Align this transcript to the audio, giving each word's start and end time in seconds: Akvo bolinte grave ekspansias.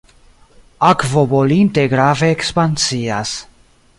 Akvo 0.91 1.23
bolinte 1.33 1.85
grave 1.93 2.31
ekspansias. 2.39 3.37